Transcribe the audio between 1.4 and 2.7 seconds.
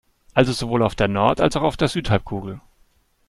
als auch auf der Südhalbkugel.